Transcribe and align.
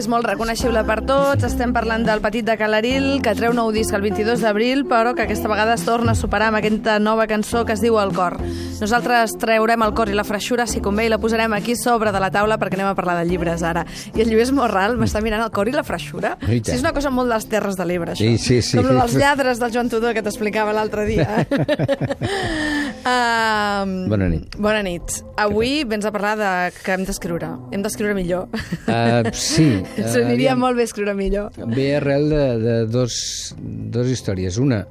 És 0.00 0.06
molt 0.08 0.24
reconeixible 0.24 0.80
per 0.88 1.02
tots. 1.04 1.44
Estem 1.44 1.74
parlant 1.76 2.06
del 2.06 2.22
Petit 2.24 2.46
de 2.46 2.54
Calaril, 2.56 3.18
que 3.20 3.34
treu 3.36 3.52
nou 3.52 3.68
disc 3.74 3.92
el 3.92 4.00
22 4.00 4.40
d'abril, 4.40 4.86
però 4.88 5.12
que 5.12 5.26
aquesta 5.26 5.50
vegada 5.50 5.74
es 5.76 5.84
torna 5.84 6.14
a 6.14 6.16
superar 6.16 6.46
amb 6.48 6.56
aquesta 6.56 6.94
nova 6.98 7.26
cançó 7.28 7.66
que 7.68 7.74
es 7.76 7.82
diu 7.84 7.98
El 8.00 8.14
cor. 8.16 8.38
Nosaltres 8.80 9.34
traurem 9.36 9.84
el 9.84 9.92
cor 9.92 10.08
i 10.08 10.16
la 10.16 10.24
freixura, 10.24 10.64
si 10.64 10.80
convé, 10.80 11.04
i 11.04 11.10
la 11.12 11.18
posarem 11.20 11.52
aquí 11.52 11.74
sobre 11.76 12.14
de 12.14 12.22
la 12.22 12.30
taula 12.32 12.56
perquè 12.56 12.78
anem 12.78 12.88
a 12.88 12.94
parlar 12.96 13.18
de 13.18 13.26
llibres 13.28 13.60
ara. 13.60 13.82
I 14.16 14.24
el 14.24 14.32
Lluís 14.32 14.54
Morral 14.56 14.96
m'està 14.96 15.20
mirant 15.20 15.44
el 15.44 15.52
cor 15.52 15.68
i 15.68 15.74
la 15.76 15.84
freixura. 15.84 16.38
Sí, 16.46 16.62
és 16.64 16.80
una 16.80 16.94
cosa 16.96 17.12
molt 17.12 17.28
de 17.28 17.36
les 17.36 17.50
Terres 17.52 17.76
de 17.76 17.84
l'Ebre, 17.84 18.14
això. 18.14 18.24
Sí, 18.24 18.40
sí, 18.40 18.62
sí. 18.64 18.80
Com 18.80 18.88
lo 18.88 18.96
dels 19.02 19.18
lladres 19.20 19.60
del 19.60 19.74
Joan 19.76 19.92
Tudor 19.92 20.16
que 20.16 20.24
t'explicava 20.24 20.72
l'altre 20.72 21.04
dia. 21.04 21.44
um, 23.12 23.94
Bona 24.08 24.30
nit. 24.32 24.56
Bona 24.56 24.80
nit. 24.86 25.20
Avui 25.36 25.84
vens 25.84 26.08
a 26.08 26.14
parlar 26.16 26.38
de 26.40 26.50
que 26.80 26.96
hem 26.96 27.04
d'escriure. 27.04 27.52
Hem 27.76 27.84
d'escriure 27.84 28.16
millor. 28.16 28.48
Uh, 28.88 29.28
sí. 29.36 29.68
Ens 29.98 30.16
aniria 30.18 30.56
molt 30.58 30.78
bé 30.78 30.86
escriure 30.86 31.14
millor. 31.18 31.56
Ve 31.74 31.94
arrel 31.98 32.28
de, 32.30 32.44
de 32.62 32.76
dos, 32.90 33.14
dos 33.58 34.10
històries. 34.10 34.58
Una, 34.62 34.84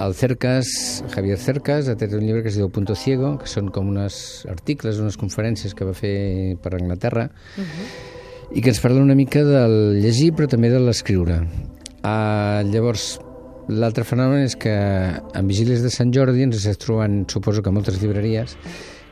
el 0.00 0.14
Cercas, 0.14 0.70
Javier 1.12 1.38
Cercas, 1.38 1.88
ha 1.88 1.96
tret 2.00 2.14
un 2.16 2.22
llibre 2.24 2.44
que 2.44 2.48
es 2.48 2.56
diu 2.56 2.70
Punto 2.72 2.94
Ciego, 2.96 3.34
que 3.40 3.50
són 3.50 3.68
com 3.74 3.90
unes 3.90 4.46
articles, 4.48 5.00
unes 5.02 5.18
conferències 5.20 5.74
que 5.76 5.88
va 5.88 5.96
fer 5.96 6.14
per 6.62 6.72
Anglaterra, 6.78 7.26
i 8.50 8.62
que 8.62 8.72
ens 8.72 8.80
parla 8.80 9.02
una 9.04 9.18
mica 9.18 9.42
del 9.44 10.00
llegir, 10.00 10.30
però 10.38 10.48
també 10.50 10.70
de 10.72 10.80
l'escriure. 10.80 11.42
Uh, 12.00 12.64
llavors, 12.70 13.18
l'altre 13.68 14.06
fenomen 14.08 14.46
és 14.46 14.56
que 14.56 14.72
en 14.72 15.50
Vigílies 15.50 15.84
de 15.84 15.92
Sant 15.92 16.14
Jordi 16.16 16.48
ens 16.48 16.56
estem 16.56 16.80
trobant, 16.80 17.20
suposo 17.28 17.62
que 17.62 17.74
moltes 17.74 18.00
llibreries, 18.00 18.56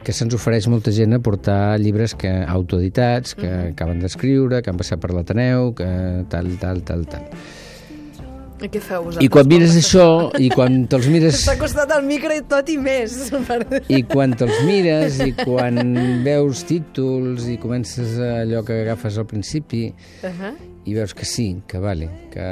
que 0.05 0.15
se'ns 0.17 0.35
ofereix 0.37 0.69
molta 0.71 0.93
gent 0.95 1.17
a 1.17 1.21
portar 1.23 1.79
llibres 1.81 2.15
que 2.19 2.31
autoeditats, 2.47 3.35
que 3.39 3.51
acaben 3.73 4.03
d'escriure, 4.03 4.63
que 4.63 4.73
han 4.73 4.81
passat 4.81 5.01
per 5.03 5.13
l'Ateneu, 5.15 5.73
que 5.79 5.89
tal, 6.33 6.53
tal, 6.63 6.85
tal, 6.87 7.07
tal. 7.11 7.27
I 8.59 8.69
què 8.69 8.81
feu 8.83 9.05
vosaltres? 9.05 9.25
I 9.25 9.29
quan 9.31 9.47
mires 9.51 9.77
això, 9.79 10.07
i 10.39 10.49
quan 10.51 10.81
te'ls 10.91 11.07
mires... 11.13 11.37
S'ha 11.45 11.55
costat 11.61 11.93
el 11.95 12.03
micro 12.09 12.35
i 12.35 12.43
tot 12.51 12.69
i 12.69 12.77
més. 12.79 13.15
I 13.89 14.03
quan 14.09 14.35
te'ls 14.39 14.65
mires 14.67 15.21
i 15.23 15.31
quan 15.39 15.79
veus 16.25 16.65
títols 16.67 17.47
i 17.53 17.57
comences 17.63 18.17
allò 18.19 18.65
que 18.67 18.81
agafes 18.83 19.19
al 19.19 19.27
principi 19.31 19.93
Uh 20.23 20.29
-huh. 20.29 20.53
i 20.85 20.95
veus 20.95 21.15
que 21.15 21.25
sí, 21.25 21.63
que 21.67 21.79
vale, 21.79 22.09
que 22.33 22.47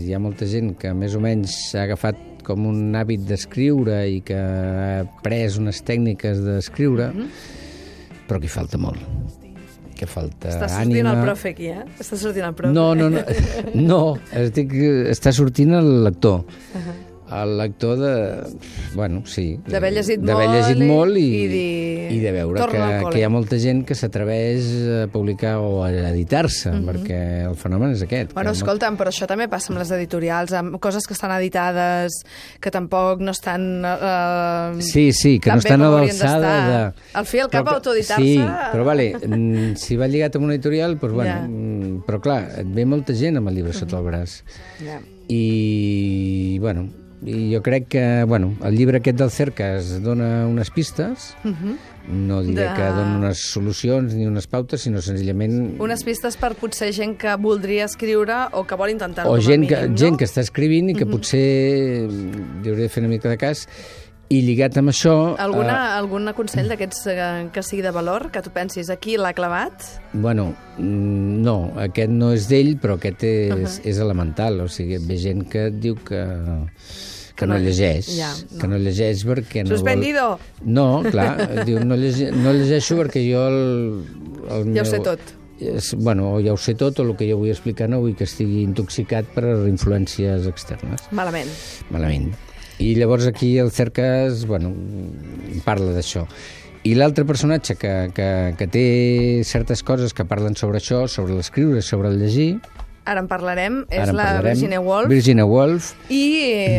hi 0.00 0.12
ha 0.14 0.18
molta 0.18 0.46
gent 0.46 0.76
que 0.78 0.92
més 0.94 1.14
o 1.14 1.20
menys 1.20 1.74
ha 1.74 1.82
agafat 1.82 2.16
com 2.42 2.66
un 2.66 2.92
hàbit 2.94 3.20
d'escriure 3.20 4.08
i 4.08 4.20
que 4.20 4.34
ha 4.36 5.00
après 5.00 5.58
unes 5.58 5.82
tècniques 5.84 6.40
d'escriure, 6.40 7.12
però 8.28 8.38
que 8.40 8.46
hi 8.46 8.48
falta 8.48 8.78
molt. 8.78 8.98
Que 9.94 10.08
falta 10.10 10.50
Està 10.50 10.68
sortint 10.68 11.06
ànima... 11.06 11.14
el 11.14 11.24
profe 11.28 11.52
aquí, 11.54 11.70
eh? 11.70 11.84
Està 12.02 12.18
sortint 12.18 12.48
el 12.48 12.54
profe. 12.58 12.74
No, 12.74 12.94
no, 12.98 13.10
no, 13.12 13.22
no 13.90 14.00
estic, 14.42 14.74
està 15.12 15.32
sortint 15.34 15.74
el 15.78 15.90
lector. 16.08 16.42
El 17.32 17.56
lector 17.56 17.96
de... 17.98 18.12
Bueno, 18.94 19.22
sí. 19.26 19.58
D'haver 19.66 19.94
llegit 19.94 20.20
d'haver 20.20 20.44
molt 20.46 20.58
llegit 20.58 20.82
molt 20.86 21.16
i, 21.16 21.22
i 21.24 21.46
dir, 21.48 22.10
i 22.12 22.18
de 22.20 22.32
veure 22.36 22.60
"Torna 22.60 22.72
que, 22.74 22.82
al 22.82 23.04
col·le". 23.06 23.12
que 23.14 23.18
hi 23.18 23.24
ha 23.24 23.30
molta 23.32 23.58
gent 23.58 23.80
que 23.88 23.94
s'atreveix 23.96 24.66
a 25.04 25.06
publicar 25.10 25.54
o 25.64 25.82
a 25.82 25.88
editar-se, 26.10 26.70
perquè 26.84 27.20
el 27.48 27.56
fenomen 27.56 27.94
és 27.96 28.02
aquest. 28.04 28.34
Bueno, 28.36 28.52
escolta'm, 28.52 28.98
però 29.00 29.08
això 29.08 29.26
també 29.30 29.48
passa 29.48 29.72
amb 29.72 29.80
les 29.80 29.90
editorials, 29.96 30.52
amb 30.52 30.76
coses 30.84 31.06
que 31.08 31.14
estan 31.16 31.32
editades, 31.38 32.12
que 32.60 32.70
tampoc 32.74 33.20
no 33.24 33.32
estan... 33.32 33.66
Eh, 33.84 34.82
Sí, 34.84 35.12
sí, 35.12 35.38
que 35.40 35.50
no 35.50 35.58
estan 35.64 35.82
a 35.82 35.90
l'alçada 35.90 36.52
de... 36.68 36.82
Al 37.14 37.26
fi 37.26 37.40
al 37.40 37.48
cap, 37.50 37.66
autoeditar-se... 37.72 38.20
Sí, 38.22 38.36
però 38.72 38.84
vale, 38.84 39.14
mm, 39.16 39.74
si 39.80 39.96
va 39.96 40.06
lligat 40.12 40.36
amb 40.36 40.44
una 40.44 40.54
editorial, 40.58 40.98
doncs 41.00 41.14
bueno, 41.14 41.30
Ja. 41.32 41.40
mm, 41.48 42.04
però 42.06 42.20
clar, 42.20 42.42
et 42.60 42.68
ve 42.76 42.84
molta 42.84 43.14
gent 43.16 43.40
amb 43.40 43.48
el 43.48 43.56
llibre 43.56 43.72
sota 43.72 43.96
el 43.98 44.04
braç. 44.04 44.42
Ja. 44.84 45.00
I, 45.28 46.58
bueno, 46.60 46.88
i 47.24 47.54
jo 47.54 47.62
crec 47.62 47.88
que, 47.88 48.24
bueno, 48.28 48.54
el 48.64 48.76
llibre 48.76 48.98
aquest 48.98 49.16
del 49.18 49.30
Cercas 49.30 50.02
dona 50.02 50.46
unes 50.46 50.70
pistes, 50.70 51.34
no 52.06 52.42
diré 52.42 52.66
Mhm. 52.66 52.74
De- 52.74 52.74
que 52.76 52.88
dona 52.98 53.16
unes 53.18 53.38
solucions 53.50 54.12
ni 54.14 54.26
unes 54.26 54.46
pautes, 54.46 54.82
sinó 54.82 55.00
senzillament... 55.00 55.80
Unes 55.80 56.04
pistes 56.04 56.36
per 56.36 56.54
potser 56.54 56.92
gent 56.92 57.16
que 57.16 57.34
voldria 57.36 57.86
escriure 57.86 58.48
o 58.52 58.66
que 58.66 58.74
vol 58.76 58.90
intentar-ho 58.90 59.30
o 59.32 59.40
gent, 59.40 59.60
mínim, 59.62 59.68
que, 59.68 59.82
no? 59.86 59.88
Mhm. 59.92 59.96
gent 59.96 60.18
que 60.18 60.24
està 60.26 60.40
escrivint 60.44 60.90
i 60.90 60.94
que 60.94 61.06
potser 61.06 62.08
li 62.10 62.68
hauria 62.68 62.82
de 62.84 62.88
fer 62.88 63.02
una 63.02 63.08
mica 63.08 63.28
de 63.30 63.38
cas 63.38 63.66
i 64.32 64.40
lligat 64.40 64.78
amb 64.80 64.90
això... 64.90 65.14
Alguna, 65.40 65.76
algun 65.98 66.30
consell 66.36 66.70
d'aquests 66.72 67.00
eh, 67.12 67.16
que 67.52 67.62
sigui 67.64 67.82
de 67.84 67.92
valor, 67.94 68.30
que 68.32 68.42
tu 68.44 68.52
pensis, 68.54 68.88
aquí 68.90 69.18
l'ha 69.20 69.34
clavat? 69.36 69.84
Bueno, 70.12 70.48
mm, 70.78 71.42
no, 71.44 71.56
aquest 71.84 72.12
no 72.12 72.32
és 72.34 72.48
d'ell, 72.48 72.74
però 72.80 72.96
aquest 72.96 73.26
és, 73.28 73.52
uh 73.52 73.58
-huh. 73.58 73.80
és 73.90 73.98
elemental. 73.98 74.60
O 74.64 74.68
sigui, 74.68 74.98
ve 74.98 75.18
gent 75.18 75.44
que 75.48 75.66
et 75.66 75.78
diu 75.80 75.96
que, 75.96 76.24
que 77.36 77.46
no, 77.46 77.54
no- 77.54 77.60
llegeix. 77.60 78.06
ja, 78.16 78.32
no. 78.50 78.60
Que 78.60 78.66
no 78.68 78.78
llegeix 78.78 79.24
perquè 79.26 79.62
no 79.62 79.76
Suspendido! 79.76 80.28
vol... 80.38 80.72
No, 80.72 81.02
clar, 81.10 81.64
diu, 81.66 81.84
no, 81.84 81.94
llege... 81.96 82.30
no 82.32 82.52
llegeixo 82.52 82.96
perquè 82.96 83.20
jo 83.30 83.46
el, 83.48 84.04
el 84.48 84.64
Ja 84.64 84.64
meu... 84.64 84.82
ho 84.82 84.86
sé 84.86 85.00
tot. 85.00 85.20
És, 85.60 85.94
bueno, 85.94 86.40
ja 86.40 86.52
ho 86.52 86.56
sé 86.56 86.74
tot, 86.74 86.98
o 86.98 87.02
el 87.02 87.16
que 87.16 87.30
jo 87.30 87.36
vull 87.38 87.50
explicar 87.50 87.88
no 87.88 88.00
vull 88.00 88.16
que 88.16 88.24
estigui 88.24 88.62
intoxicat 88.62 89.24
per 89.34 89.44
influències 89.68 90.46
externes. 90.46 91.06
Malament. 91.12 91.48
Malament. 91.90 92.34
I 92.78 92.94
llavors 92.98 93.26
aquí 93.26 93.56
el 93.58 93.70
Cercas, 93.70 94.46
bueno, 94.46 94.72
parla 95.64 95.92
d'això. 95.94 96.26
I 96.84 96.94
l'altre 96.98 97.24
personatge 97.24 97.76
que, 97.80 97.92
que, 98.12 98.28
que 98.58 98.66
té 98.68 98.86
certes 99.48 99.80
coses 99.82 100.12
que 100.12 100.26
parlen 100.28 100.56
sobre 100.58 100.82
això, 100.82 101.06
sobre 101.08 101.34
l'escriure, 101.38 101.82
sobre 101.82 102.10
el 102.12 102.18
llegir... 102.20 102.58
Ara 103.04 103.20
en 103.20 103.26
parlarem, 103.28 103.82
és 103.92 104.00
ara 104.00 104.12
en 104.12 104.16
la 104.16 104.24
parlarem. 104.24 104.54
Virginia 104.54 104.78
Woolf. 104.80 105.08
Virginia 105.12 105.44
Woolf. 105.44 105.90
I 106.08 106.22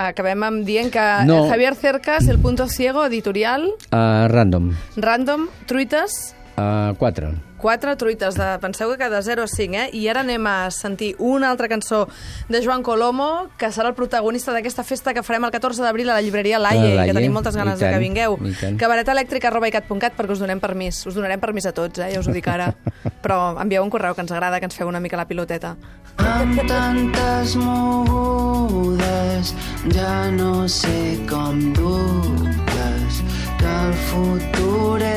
acabem 0.00 0.40
amb 0.46 0.62
dient 0.64 0.88
que 0.92 1.02
No. 1.28 1.42
Javier 1.50 1.74
Cercas, 1.76 2.24
El 2.32 2.38
Punto 2.40 2.68
Ciego, 2.72 3.04
editorial, 3.04 3.66
Uh, 3.92 4.24
random. 4.32 4.70
random, 4.96 5.44
truites, 5.68 6.34
Uh, 6.58 6.94
quatre. 6.98 7.30
4 7.58 7.96
truites. 7.96 8.34
De, 8.34 8.58
penseu 8.58 8.90
que 8.96 9.08
de 9.10 9.22
0 9.22 9.42
a 9.42 9.46
5, 9.46 9.74
eh? 9.74 9.90
I 9.94 10.08
ara 10.10 10.20
anem 10.24 10.46
a 10.46 10.70
sentir 10.74 11.14
una 11.18 11.50
altra 11.50 11.68
cançó 11.68 12.08
de 12.48 12.62
Joan 12.64 12.82
Colomo, 12.82 13.48
que 13.58 13.70
serà 13.74 13.88
el 13.92 13.94
protagonista 13.98 14.52
d'aquesta 14.54 14.82
festa 14.86 15.14
que 15.14 15.22
farem 15.26 15.44
el 15.46 15.52
14 15.54 15.82
d'abril 15.82 16.10
a 16.10 16.14
la 16.18 16.22
llibreria 16.22 16.58
Laie, 16.58 16.78
A 16.78 16.82
Laie, 16.96 17.06
que 17.10 17.14
tenim 17.18 17.32
moltes 17.34 17.56
ganes 17.58 17.78
de 17.78 17.84
que 17.86 17.92
tant, 17.92 18.02
vingueu. 18.02 18.38
i 18.42 18.54
tant. 18.58 18.78
cabaretelèctrica.cat 18.80 20.14
perquè 20.18 20.32
us 20.34 20.42
donem 20.42 20.60
permís. 20.62 21.06
Us 21.06 21.14
donarem 21.14 21.40
permís 21.40 21.66
a 21.66 21.72
tots, 21.72 21.98
eh? 21.98 22.10
Ja 22.14 22.20
us 22.22 22.28
ho 22.28 22.34
dic 22.34 22.48
ara. 22.48 22.72
Però 23.22 23.58
envieu 23.60 23.82
un 23.82 23.90
correu 23.90 24.14
que 24.14 24.22
ens 24.22 24.32
agrada, 24.32 24.58
que 24.58 24.66
ens 24.70 24.74
feu 24.78 24.88
una 24.88 25.00
mica 25.00 25.16
la 25.18 25.26
piloteta. 25.30 25.76
Amb 26.18 26.58
tantes 26.66 27.54
mogudes 27.58 29.54
ja 29.94 30.30
no 30.34 30.66
sé 30.68 31.18
com 31.28 31.72
dubtes 31.74 33.22
que 33.58 33.66
el 33.66 33.94
futur 34.10 34.67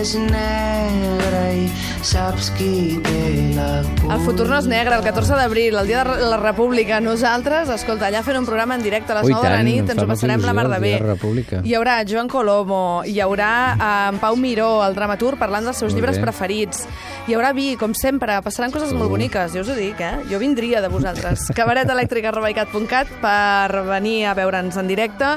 és 0.01 0.15
negre 0.17 1.41
i 1.53 1.65
saps 2.03 2.49
qui 2.57 2.97
té 3.05 3.53
la 3.55 3.81
culpa. 3.99 4.15
El 4.15 4.23
futur 4.25 4.47
no 4.49 4.57
és 4.57 4.67
negre, 4.69 4.95
el 4.97 5.03
14 5.05 5.35
d'abril, 5.37 5.75
el 5.77 5.87
dia 5.87 6.03
de 6.03 6.25
la 6.25 6.37
República. 6.41 6.99
Nosaltres, 7.03 7.69
escolta, 7.69 8.07
allà 8.09 8.23
fent 8.25 8.39
un 8.39 8.45
programa 8.47 8.75
en 8.75 8.83
directe 8.83 9.13
a 9.13 9.19
les 9.19 9.29
Ui, 9.29 9.33
9 9.35 9.43
de 9.45 9.49
la 9.51 9.59
tant, 9.59 9.67
nit, 9.69 9.91
ens 9.93 10.01
ho 10.01 10.07
passarem 10.09 10.41
la 10.41 10.53
mar 10.57 10.67
de 10.71 10.79
bé. 10.81 10.93
de. 10.99 11.61
Hi 11.63 11.75
haurà 11.77 11.99
Joan 12.07 12.27
Colomo, 12.31 13.03
hi 13.05 13.19
haurà 13.21 13.51
eh, 13.75 14.09
en 14.11 14.19
Pau 14.19 14.35
Miró, 14.35 14.83
el 14.85 14.95
dramaturg, 14.97 15.37
parlant 15.39 15.69
dels 15.69 15.77
seus 15.77 15.91
Molt 15.91 15.99
llibres 15.99 16.17
bé. 16.17 16.23
preferits. 16.25 16.87
Hi 17.27 17.35
haurà 17.37 17.53
vi, 17.53 17.75
com 17.77 17.93
sempre, 17.93 18.39
passaran 18.41 18.71
coses 18.73 18.93
molt 18.97 19.11
boniques, 19.13 19.53
jo 19.53 19.61
us 19.61 19.69
ho 19.69 19.75
dic, 19.77 19.99
eh? 20.01 20.23
Jo 20.31 20.39
vindria 20.41 20.81
de 20.81 20.89
vosaltres. 20.89 21.49
cabaretelèctrica.cat 21.57 23.07
per 23.21 23.83
venir 23.87 24.25
a 24.25 24.33
veure'ns 24.33 24.77
en 24.81 24.87
directe. 24.89 25.35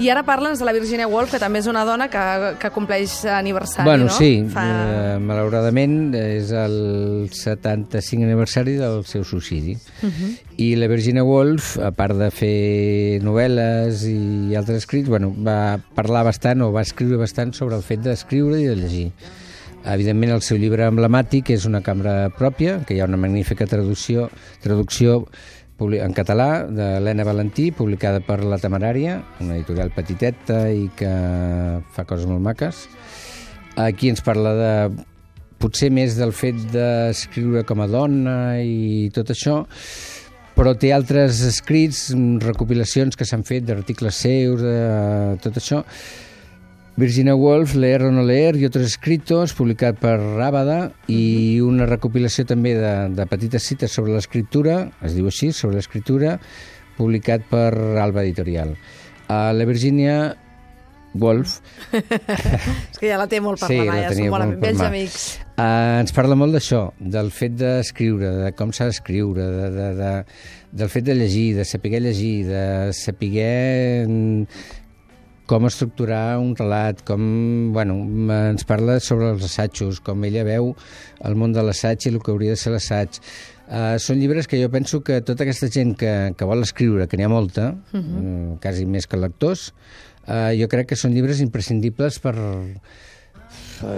I 0.00 0.08
ara 0.10 0.22
parla'ns 0.24 0.58
de 0.58 0.64
la 0.64 0.72
Virginia 0.72 1.06
Woolf, 1.08 1.30
que 1.32 1.38
també 1.42 1.60
és 1.60 1.68
una 1.68 1.84
dona 1.84 2.08
que, 2.08 2.56
que 2.60 2.70
compleix 2.72 3.24
aniversari, 3.26 3.84
bueno, 3.88 4.08
no? 4.08 4.16
sí, 4.16 4.46
Fa... 4.52 4.64
eh, 4.64 5.18
malauradament 5.20 6.05
és 6.14 6.52
el 6.54 7.28
75 7.32 8.16
25 8.16 8.24
aniversari 8.24 8.76
del 8.78 9.04
seu 9.04 9.24
suïcidi. 9.24 9.76
Uh 10.02 10.08
-huh. 10.08 10.38
I 10.56 10.76
la 10.76 10.88
Virginia 10.88 11.24
Woolf, 11.24 11.78
a 11.78 11.90
part 11.90 12.16
de 12.16 12.30
fer 12.30 13.20
novel·les 13.22 14.04
i 14.06 14.54
altres 14.54 14.78
escrits, 14.78 15.08
bueno, 15.08 15.34
va 15.36 15.78
parlar 15.94 16.24
bastant 16.24 16.62
o 16.62 16.72
va 16.72 16.82
escriure 16.82 17.16
bastant 17.16 17.52
sobre 17.52 17.76
el 17.76 17.82
fet 17.82 18.00
d'escriure 18.00 18.60
i 18.60 18.66
de 18.66 18.76
llegir. 18.76 19.12
Evidentment, 19.84 20.32
el 20.32 20.42
seu 20.42 20.56
llibre 20.58 20.88
emblemàtic 20.88 21.50
és 21.50 21.64
una 21.64 21.80
cambra 21.80 22.30
pròpia, 22.30 22.84
que 22.84 22.94
hi 22.94 23.00
ha 23.00 23.04
una 23.04 23.16
magnífica 23.16 23.66
traducció, 23.66 24.30
traducció 24.60 25.28
en 25.78 26.12
català 26.12 26.66
d'Helena 26.66 27.24
Valentí, 27.24 27.70
publicada 27.70 28.20
per 28.20 28.42
La 28.42 28.58
Temerària, 28.58 29.22
una 29.40 29.54
editorial 29.54 29.90
petiteta 29.90 30.70
i 30.72 30.90
que 30.96 31.82
fa 31.92 32.04
coses 32.04 32.26
molt 32.26 32.40
maques. 32.40 32.88
Aquí 33.76 34.08
ens 34.08 34.22
parla 34.22 34.54
de 34.54 35.04
potser 35.66 35.90
més 35.90 36.14
del 36.14 36.30
fet 36.36 36.58
d'escriure 36.70 37.64
com 37.66 37.82
a 37.82 37.88
dona 37.90 38.36
i 38.62 39.08
tot 39.14 39.32
això, 39.34 39.64
però 40.56 40.76
té 40.78 40.92
altres 40.94 41.42
escrits, 41.48 42.12
recopilacions 42.44 43.18
que 43.18 43.26
s'han 43.26 43.42
fet 43.44 43.66
d'articles 43.66 44.22
seus, 44.22 44.62
de 44.62 44.76
tot 45.42 45.58
això. 45.58 45.82
Virginia 46.96 47.34
Woolf, 47.36 47.74
Leer 47.76 48.06
o 48.06 48.12
no 48.14 48.22
leer 48.24 48.54
i 48.56 48.64
altres 48.64 48.94
escritos, 48.94 49.52
publicat 49.58 49.98
per 50.00 50.14
Ràbada, 50.16 50.78
i 51.12 51.58
una 51.60 51.84
recopilació 51.90 52.46
també 52.48 52.72
de, 52.78 52.94
de 53.12 53.26
petites 53.28 53.66
cites 53.68 53.92
sobre 53.92 54.14
l'escriptura, 54.14 54.78
es 55.04 55.18
diu 55.18 55.28
així, 55.28 55.50
sobre 55.52 55.76
l'escriptura, 55.76 56.38
publicat 56.96 57.44
per 57.50 57.68
Alba 58.00 58.24
Editorial. 58.24 58.72
Uh, 59.26 59.50
la 59.52 59.68
Virginia 59.68 60.16
Wolf... 61.12 61.58
És 62.92 62.96
que 63.02 63.10
ja 63.10 63.20
la 63.20 63.28
té 63.28 63.42
molt 63.44 63.60
per 63.60 63.74
sí, 63.74 63.82
la 63.82 63.90
Maia, 63.92 64.14
són 64.14 64.32
molt 64.32 64.56
vells 64.64 64.86
amics. 64.88 65.26
Uh, 65.56 66.02
ens 66.02 66.12
parla 66.12 66.36
molt 66.36 66.52
d'això, 66.52 66.90
del 67.00 67.30
fet 67.32 67.54
d'escriure, 67.56 68.28
de 68.42 68.48
com 68.58 68.74
s'ha 68.76 68.90
d'escriure, 68.90 69.40
de, 69.40 69.70
de, 69.72 69.86
de, 69.96 70.10
del 70.82 70.90
fet 70.92 71.06
de 71.06 71.14
llegir, 71.16 71.54
de 71.56 71.64
saber 71.64 72.02
llegir, 72.04 72.44
de 72.44 72.92
saber 72.92 74.44
com 75.46 75.64
estructurar 75.64 76.36
un 76.42 76.52
relat, 76.58 77.00
com... 77.08 77.72
Bueno, 77.72 77.96
ens 78.50 78.66
parla 78.68 78.98
sobre 79.00 79.30
els 79.32 79.46
assajos, 79.48 80.02
com 80.04 80.28
ella 80.28 80.44
veu 80.44 80.74
el 81.24 81.38
món 81.40 81.56
de 81.56 81.64
l'assaig 81.64 82.04
i 82.04 82.12
el 82.12 82.20
que 82.20 82.34
hauria 82.34 82.52
de 82.52 82.60
ser 82.60 82.74
l'assaig. 82.74 83.16
Uh, 83.66 83.96
són 84.02 84.20
llibres 84.20 84.50
que 84.50 84.60
jo 84.60 84.68
penso 84.70 85.00
que 85.06 85.22
tota 85.24 85.46
aquesta 85.46 85.70
gent 85.72 85.96
que, 85.98 86.12
que 86.36 86.46
vol 86.46 86.66
escriure, 86.66 87.08
que 87.08 87.16
n'hi 87.16 87.24
ha 87.24 87.32
molta, 87.32 87.70
uh 87.72 87.96
-huh. 87.96 88.20
uh, 88.20 88.58
quasi 88.60 88.84
més 88.84 89.06
que 89.06 89.16
lectors, 89.16 89.72
uh, 90.28 90.52
jo 90.52 90.68
crec 90.68 90.92
que 90.92 91.00
són 91.00 91.14
llibres 91.14 91.40
imprescindibles 91.40 92.18
per 92.20 92.36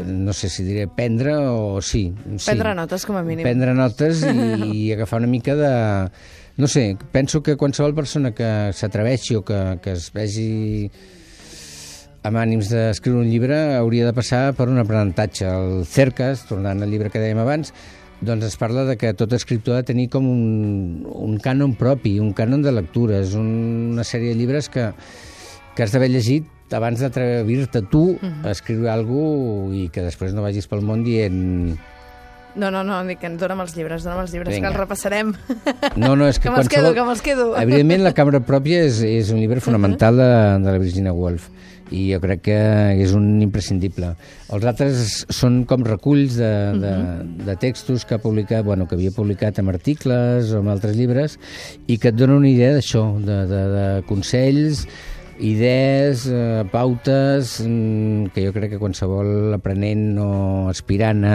no 0.07 0.33
sé 0.33 0.49
si 0.49 0.65
diré 0.67 0.87
prendre 0.89 1.37
o 1.37 1.81
sí. 1.83 2.09
Prendre 2.45 2.73
sí. 2.73 2.77
notes, 2.77 3.07
com 3.07 3.17
a 3.17 3.23
mínim. 3.23 3.45
Prendre 3.47 3.75
notes 3.75 4.25
i, 4.27 4.35
i 4.89 4.93
agafar 4.97 5.23
una 5.23 5.31
mica 5.31 5.57
de... 5.57 5.73
No 6.59 6.67
sé, 6.67 6.97
penso 7.13 7.41
que 7.43 7.55
qualsevol 7.57 7.95
persona 7.95 8.33
que 8.35 8.73
s'atreveixi 8.75 9.37
o 9.39 9.45
que, 9.47 9.79
que 9.79 9.95
es 9.95 10.09
vegi 10.11 10.91
amb 12.27 12.41
ànims 12.41 12.73
d'escriure 12.73 13.23
un 13.23 13.31
llibre 13.31 13.61
hauria 13.77 14.09
de 14.09 14.17
passar 14.17 14.41
per 14.59 14.67
un 14.67 14.83
aprenentatge. 14.83 15.47
El 15.47 15.87
Cercas, 15.87 16.43
tornant 16.51 16.83
al 16.83 16.91
llibre 16.91 17.13
que 17.15 17.23
dèiem 17.23 17.39
abans, 17.39 17.71
doncs 18.21 18.49
es 18.51 18.59
parla 18.59 18.83
de 18.89 18.99
que 18.99 19.15
tot 19.15 19.33
escriptor 19.33 19.77
ha 19.77 19.85
de 19.85 19.91
tenir 19.93 20.09
com 20.11 20.27
un, 20.27 21.07
un 21.07 21.39
cànon 21.39 21.77
propi, 21.79 22.19
un 22.19 22.35
cànon 22.35 22.67
de 22.67 22.75
lectures, 22.75 23.39
un, 23.39 23.95
una 23.95 24.05
sèrie 24.05 24.35
de 24.35 24.41
llibres 24.41 24.67
que, 24.69 24.91
que 25.77 25.87
has 25.87 25.95
d'haver 25.95 26.11
llegit 26.11 26.51
abans 26.77 27.01
d'atrevir-te 27.01 27.85
tu 27.93 28.19
a 28.43 28.51
escriure 28.51 28.91
alguna 28.93 29.77
i 29.77 29.87
que 29.93 30.05
després 30.05 30.35
no 30.37 30.45
vagis 30.45 30.69
pel 30.69 30.85
món 30.85 31.05
dient 31.07 31.79
no, 32.59 32.73
no, 32.75 32.83
no, 32.83 32.97
dic, 33.07 33.23
dona'm 33.39 33.61
els 33.63 33.77
llibres, 33.77 34.03
dona'm 34.03 34.25
els 34.25 34.33
llibres, 34.35 34.57
Vinga. 34.57 34.67
que 34.67 34.73
els 34.73 34.81
repassarem. 34.81 35.31
No, 36.01 36.17
no, 36.19 36.27
és 36.27 36.41
que, 36.41 36.49
que 36.49 36.55
me'ls 36.57 36.71
quedo, 36.73 36.91
que 36.97 37.05
me'ls 37.07 37.23
quedo. 37.23 37.53
Evidentment, 37.61 38.03
La 38.03 38.15
cambra 38.17 38.41
pròpia 38.43 38.83
és, 38.89 38.99
és 39.07 39.31
un 39.31 39.39
llibre 39.39 39.63
fonamental 39.63 40.19
de, 40.19 40.31
de 40.65 40.73
la 40.73 40.81
Virginia 40.83 41.15
Woolf 41.15 41.47
i 41.95 42.03
jo 42.13 42.19
crec 42.21 42.43
que 42.49 42.57
és 43.01 43.15
un 43.17 43.39
imprescindible. 43.45 44.11
Els 44.53 44.67
altres 44.69 45.23
són 45.33 45.63
com 45.69 45.85
reculls 45.87 46.37
de, 46.41 46.51
de, 46.83 46.95
de 47.47 47.57
textos 47.61 48.05
que 48.05 48.19
ha 48.19 48.23
publicat, 48.23 48.65
bueno, 48.67 48.89
que 48.89 48.99
havia 48.99 49.15
publicat 49.15 49.61
en 49.63 49.71
articles 49.73 50.53
o 50.53 50.61
en 50.61 50.73
altres 50.73 50.97
llibres 50.99 51.39
i 51.87 51.97
que 51.97 52.13
et 52.13 52.19
donen 52.19 52.43
una 52.43 52.51
idea 52.51 52.75
d'això, 52.77 53.07
de, 53.23 53.39
de, 53.49 53.63
de 53.77 53.87
consells, 54.11 54.85
idees, 55.39 56.27
eh, 56.31 56.65
pautes, 56.71 57.61
mm, 57.65 58.35
que 58.35 58.47
jo 58.47 58.53
crec 58.53 58.75
que 58.75 58.81
qualsevol 58.83 59.55
aprenent 59.57 60.19
o 60.19 60.69
aspirant 60.71 61.25
a 61.25 61.35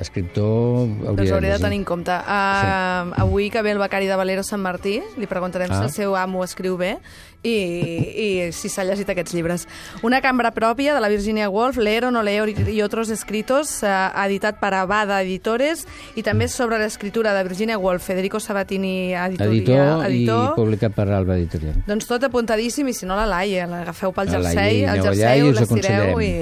escriptor 0.00 0.86
hauria, 0.86 1.12
doncs 1.12 1.32
hauria 1.32 1.56
de, 1.56 1.62
tenir 1.62 1.80
en 1.80 1.86
compte. 1.88 2.12
Uh, 2.12 3.08
sí. 3.12 3.22
Avui 3.24 3.50
que 3.50 3.62
ve 3.62 3.72
el 3.72 3.82
becari 3.82 4.06
de 4.10 4.16
Valero 4.16 4.44
Sant 4.46 4.62
Martí, 4.62 4.98
li 5.18 5.30
preguntarem 5.30 5.70
ah. 5.72 5.80
si 5.80 5.88
el 5.88 5.94
seu 5.94 6.16
amo 6.16 6.44
escriu 6.46 6.78
bé 6.80 6.96
i, 7.42 7.54
i 7.54 8.28
si 8.52 8.70
s'ha 8.70 8.82
llegit 8.86 9.08
aquests 9.12 9.34
llibres. 9.36 9.66
Una 10.02 10.20
cambra 10.24 10.50
pròpia 10.54 10.94
de 10.94 11.02
la 11.02 11.08
Virginia 11.08 11.48
Woolf, 11.50 11.78
Leer 11.78 12.08
o 12.08 12.10
no 12.10 12.22
leer 12.26 12.48
i 12.70 12.80
otros 12.82 13.10
escritos, 13.14 13.78
uh, 13.86 14.10
editat 14.24 14.58
per 14.58 14.72
Abada 14.74 15.20
Editores, 15.22 15.86
i 16.18 16.24
també 16.26 16.48
sobre 16.50 16.80
l'escriptura 16.82 17.34
de 17.36 17.44
Virginia 17.46 17.78
Woolf, 17.78 18.02
Federico 18.04 18.40
Sabatini, 18.40 19.14
editor, 19.14 19.52
editor, 19.52 20.04
editor, 20.08 20.44
i 20.52 20.56
publicat 20.58 20.96
per 20.96 21.08
Alba 21.14 21.38
Editorial. 21.38 21.78
Doncs 21.86 22.08
tot 22.10 22.26
apuntadíssim, 22.26 22.90
i 22.90 22.96
si 22.96 23.06
no 23.06 23.16
la 23.18 23.26
Laia, 23.28 23.68
l'agafeu 23.70 24.14
pel 24.16 24.32
jersei, 24.34 24.82
el 24.88 25.02
jersei, 25.06 25.46
l'estireu 25.52 26.22
i, 26.24 26.32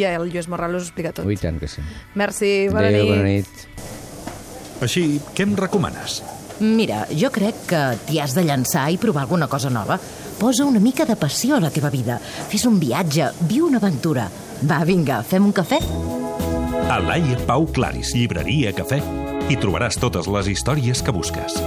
i 0.00 0.04
el 0.08 0.26
Lluís 0.30 0.50
Morral 0.50 0.74
us 0.78 0.88
explica 0.88 1.14
tot. 1.14 1.26
Ui, 1.28 1.38
tant 1.40 1.60
que 1.60 1.70
sí. 1.70 1.84
Merci, 2.18 2.68
bona 2.72 2.88
Adéu, 2.88 2.98
nit. 2.98 2.99
Bona 3.08 3.24
nit. 3.26 3.66
Així, 4.80 5.20
què 5.36 5.44
em 5.44 5.56
recomanes? 5.58 6.20
Mira, 6.60 7.06
jo 7.16 7.30
crec 7.32 7.64
que 7.70 7.80
t'hi 8.06 8.20
has 8.20 8.34
de 8.36 8.44
llançar 8.44 8.90
i 8.92 8.98
provar 9.00 9.24
alguna 9.24 9.48
cosa 9.48 9.70
nova. 9.72 9.96
Posa 10.40 10.64
una 10.68 10.80
mica 10.80 11.06
de 11.08 11.16
passió 11.16 11.56
a 11.56 11.60
la 11.60 11.72
teva 11.72 11.90
vida. 11.92 12.18
Fes 12.20 12.66
un 12.68 12.78
viatge, 12.80 13.30
viu 13.48 13.68
una 13.68 13.80
aventura. 13.80 14.28
Va, 14.60 14.82
vinga, 14.84 15.22
fem 15.24 15.48
un 15.48 15.56
cafè? 15.56 15.80
A 16.90 16.98
Laia 17.00 17.38
Pau 17.46 17.68
Claris, 17.70 18.14
llibreria 18.16 18.72
Cafè, 18.76 18.98
hi 19.48 19.60
trobaràs 19.60 20.00
totes 20.00 20.28
les 20.28 20.50
històries 20.52 21.04
que 21.04 21.14
busques. 21.14 21.60